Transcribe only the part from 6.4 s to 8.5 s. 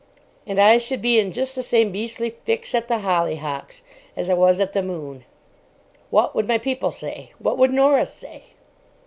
my people say? What would Norah say?